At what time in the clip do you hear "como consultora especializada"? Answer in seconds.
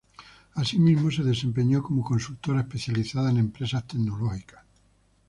1.83-3.29